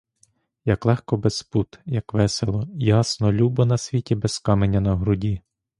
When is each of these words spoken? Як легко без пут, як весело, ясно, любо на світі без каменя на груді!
Як 0.65 0.85
легко 0.85 1.17
без 1.17 1.43
пут, 1.43 1.79
як 1.85 2.13
весело, 2.13 2.67
ясно, 2.73 3.31
любо 3.31 3.65
на 3.65 3.77
світі 3.77 4.15
без 4.15 4.39
каменя 4.39 4.81
на 4.81 4.95
груді! 4.95 5.41